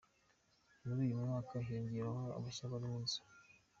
[0.83, 3.21] Muri uyu mwaka hiyongereyemo abashya barimo inzu.